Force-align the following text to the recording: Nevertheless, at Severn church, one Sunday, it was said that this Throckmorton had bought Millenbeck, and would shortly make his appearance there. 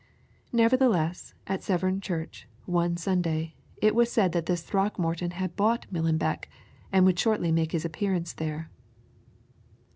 Nevertheless, 0.51 1.35
at 1.45 1.61
Severn 1.61 2.01
church, 2.01 2.47
one 2.65 2.97
Sunday, 2.97 3.53
it 3.83 3.93
was 3.93 4.11
said 4.11 4.31
that 4.31 4.47
this 4.47 4.63
Throckmorton 4.63 5.29
had 5.29 5.55
bought 5.55 5.85
Millenbeck, 5.93 6.45
and 6.91 7.05
would 7.05 7.19
shortly 7.19 7.51
make 7.51 7.71
his 7.71 7.85
appearance 7.85 8.33
there. 8.33 8.71